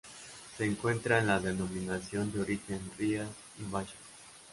Se 0.57 0.65
encuentra 0.65 1.19
en 1.19 1.27
la 1.27 1.39
Denominación 1.39 2.31
de 2.31 2.39
Origen 2.41 2.79
Rías 2.97 3.29
Baixas. 3.71 3.93